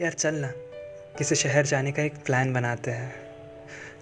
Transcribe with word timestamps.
यार 0.00 0.12
चल 0.12 0.34
ना, 0.34 0.52
किसी 1.18 1.34
शहर 1.34 1.66
जाने 1.66 1.92
का 1.92 2.02
एक 2.02 2.12
प्लान 2.26 2.52
बनाते 2.52 2.90
हैं। 2.90 3.14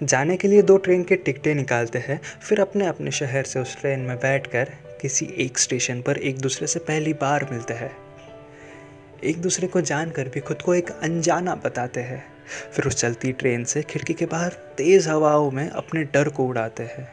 जाने 0.03 0.37
के 0.37 0.49
लिए 0.49 0.63
दो 0.63 0.77
ट्रेन 0.77 1.03
के 1.03 1.17
टिकटें 1.17 1.55
निकालते 1.55 1.99
हैं, 1.99 2.21
फिर 2.43 2.61
अपने 2.61 2.87
अपने 2.87 3.11
शहर 3.11 3.45
से 3.45 3.61
उस 3.61 3.81
ट्रेन 3.81 4.01
में 4.01 4.17
बैठकर 4.17 4.65
किसी 5.03 5.35
एक 5.37 5.59
स्टेशन 5.59 6.03
पर 6.03 6.17
एक 6.17 6.39
दूसरे 6.39 6.67
से 6.67 6.79
पहली 6.79 7.13
बार 7.13 7.49
मिलते 7.53 7.75
हैं। 7.75 7.97
एक 9.25 9.43
दूसरे 9.43 9.67
को 9.67 9.81
जानकर 9.81 10.29
भी 10.29 10.41
खुद 10.41 10.63
को 10.63 10.75
एक 10.75 10.91
अनजाना 10.91 11.55
बताते 11.55 12.01
हैं। 12.01 12.25
फिर 12.73 12.85
उस 12.85 12.97
चलती 12.97 13.33
ट्रेन 13.33 13.65
से 13.65 13.83
खिड़की 13.83 14.15
के 14.15 14.27
बाहर 14.27 14.53
तेज़ 14.53 15.09
हवाओं 15.09 15.51
में 15.51 15.71
अपने 15.71 16.05
डर 16.05 16.29
को 16.29 16.45
उड़ाते 16.45 16.83
हैं। 16.83 17.13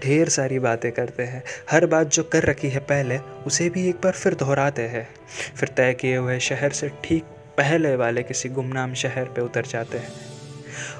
ढेर 0.00 0.28
सारी 0.28 0.58
बातें 0.58 0.92
करते 0.92 1.22
हैं। 1.22 1.42
हर 1.70 1.86
बात 1.86 2.06
जो 2.06 2.22
कर 2.22 2.42
रखी 2.42 2.68
है 2.68 2.80
पहले, 2.80 3.18
उसे 3.18 3.68
भी 3.68 3.88
एक 3.88 3.96
बार 3.96 4.12
फिर 4.12 4.34
दोहराते 4.34 4.82
हैं। 4.82 5.08
फिर 5.56 5.68
तय 5.68 5.94
किए 5.94 6.16
हुए 6.16 6.40
शहर 6.40 6.70
से 6.70 6.88
ठीक 6.88 7.24
पहले 7.58 7.96
वाले 7.96 8.22
किसी 8.22 8.48
गुमनाम 8.48 8.94
शहर 8.94 9.24
पे 9.24 9.40
उतर 9.40 9.66
जाते 9.66 9.98
हैं। 9.98 10.12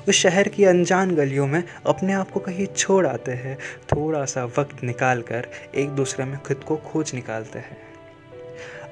उस 0.09 0.15
शहर 0.15 0.49
की 0.49 0.65
अनजान 0.65 1.15
गलियों 1.17 1.47
में 1.47 1.65
अपने 1.87 2.13
आप 2.13 2.31
को 2.31 2.41
कहीं 2.41 2.67
छोड़ 2.67 3.07
आते 3.07 3.33
हैं। 3.33 3.59
थोड़ा 3.93 4.25
सा 4.25 4.45
वक्त 4.45 4.85
निकाल 4.85 5.23
कर 5.23 5.49
एक 5.75 5.89
दूसरे 5.89 6.25
में 6.25 6.39
खुद 6.39 6.57
को 6.57 6.77
खोज 6.77 7.15
निकालते 7.15 7.59
हैं। 7.59 7.79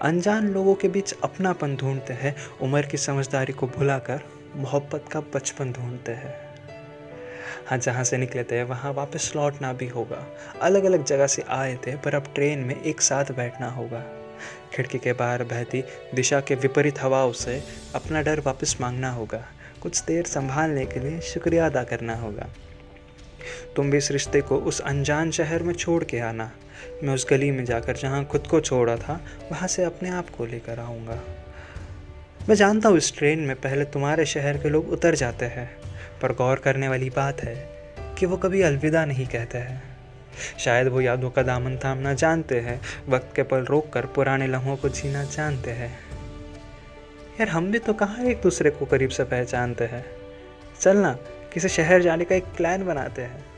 अनजान 0.02 0.48
लोगों 0.48 0.74
के 0.74 0.88
बीच 0.88 1.14
अपनापन 1.24 1.76
ढूंढते 1.76 2.12
हैं। 2.12 2.36
उम्र 2.62 2.82
की 2.82 2.96
समझदारी 2.96 3.52
को 3.52 3.66
भुलाकर 3.66 4.20
मोहब्बत 4.56 5.04
का 5.12 5.20
बचपन 5.20 5.72
ढूंढते 5.72 6.12
हैं। 6.12 6.34
हाँ 7.66 7.78
जहाँ 7.78 8.04
से 8.04 8.16
निकले 8.16 8.44
थे, 8.44 8.62
वहाँ 8.62 8.92
वापस 8.92 9.32
लौटना 9.36 9.72
भी 9.72 9.88
होगा। 9.88 10.26
अलग 10.62 10.84
अलग 10.84 11.04
जगह 11.04 11.26
से 11.26 11.44
आए 11.48 11.78
थे, 11.86 11.96
पर 11.96 12.14
अब 12.14 12.24
ट्रेन 12.34 12.58
में 12.58 12.82
एक 12.82 13.00
साथ 13.00 13.24
बैठना 13.24 13.68
होगा। 13.70 14.04
खिड़की 14.74 14.98
के 14.98 15.12
बाहर 15.12 15.42
बहती 15.42 15.84
दिशा 16.14 16.40
के 16.40 16.54
विपरीत 16.54 17.00
हवाओं 17.00 17.32
से 17.32 17.62
अपना 17.94 18.22
डर 18.22 18.40
वापस 18.40 18.76
मांगना 18.80 19.10
होगा। 19.10 19.44
कुछ 19.82 20.04
देर 20.04 20.24
संभालने 20.24 20.86
के 20.86 21.00
लिए 21.00 21.20
शुक्रिया 21.20 21.66
अदा 21.66 21.84
करना 21.84 22.14
होगा। 22.14 22.48
तुम 23.76 23.90
भी 23.90 23.96
इस 23.96 24.10
रिश्ते 24.10 24.40
को 24.40 24.56
उस 24.56 24.80
अनजान 24.80 25.30
शहर 25.30 25.62
में 25.62 25.74
छोड़ 25.74 26.04
के 26.04 26.18
आना। 26.18 26.50
मैं 27.02 27.14
उस 27.14 27.26
गली 27.30 27.50
में 27.50 27.64
जाकर 27.64 27.96
जहाँ 27.96 28.24
खुद 28.24 28.46
को 28.46 28.60
छोड़ा 28.60 28.96
था, 28.96 29.20
वहाँ 29.52 29.68
से 29.68 29.84
अपने 29.84 30.10
आप 30.10 30.30
को 30.30 30.46
लेकर 30.46 30.78
आऊँगा। 30.78 31.20
मैं 32.48 32.54
जानता 32.54 32.88
हूँ 32.88 32.96
इस 32.96 33.16
ट्रेन 33.16 33.38
में 33.38 33.56
पहले 33.56 33.84
तुम्हारे 33.84 34.26
शहर 34.26 34.58
के 34.58 34.68
लोग 34.68 34.88
उतर 34.88 35.14
जाते 35.14 35.44
हैं, 35.44 35.76
पर 36.22 36.32
गौर 36.32 36.56
करने 36.56 36.88
वाली 36.88 37.10
बात 37.10 37.40
है 37.40 37.54
कि 38.18 38.26
वो 38.26 38.36
कभी 38.36 38.62
अलविदा 38.62 39.04
नहीं 39.04 39.26
कहते 39.26 39.58
हैं। 39.58 39.95
शायद 40.58 40.88
वो 40.88 41.00
यादों 41.00 41.30
का 41.30 41.42
दामन 41.42 41.76
थामना 41.76 42.14
जानते 42.14 42.60
हैं। 42.60 42.80
वक्त 43.08 43.36
के 43.36 43.42
पल 43.42 43.58
रोक 43.58 43.92
कर 43.92 44.06
पुराने 44.06 44.46
लम्हों 44.46 44.76
को 44.76 44.88
जीना 44.88 45.24
जानते 45.24 45.70
हैं। 45.70 45.98
यार, 47.40 47.48
हम 47.48 47.72
भी 47.72 47.78
तो 47.78 47.92
कहाँ 47.92 48.24
एक 48.24 48.40
दूसरे 48.40 48.70
को 48.70 48.86
करीब 48.86 49.10
से 49.10 49.24
पहचानते 49.24 49.84
हैं? 49.84 50.06
चलना, 50.80 51.12
किसी 51.52 51.68
शहर 51.68 52.02
जाने 52.02 52.24
का 52.24 52.34
एक 52.34 52.44
प्लान 52.44 52.86
बनाते 52.86 53.22
हैं। 53.22 53.55